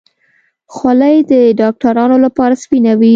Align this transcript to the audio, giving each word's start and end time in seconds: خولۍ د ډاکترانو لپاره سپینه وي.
خولۍ 0.73 1.17
د 1.31 1.33
ډاکترانو 1.59 2.17
لپاره 2.25 2.53
سپینه 2.63 2.93
وي. 2.99 3.09